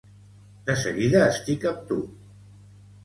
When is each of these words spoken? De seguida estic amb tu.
De 0.69 0.75
seguida 0.83 1.21
estic 1.35 1.67
amb 1.73 1.85
tu. 1.93 1.99